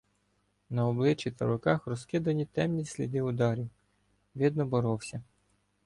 На 0.69 0.87
обличчі 0.89 1.31
та 1.31 1.45
руках 1.47 1.87
розкидані 1.87 2.45
темні 2.45 2.85
сліди 2.85 3.21
ударів— 3.21 3.69
видно, 4.35 4.65
боровся. 4.65 5.23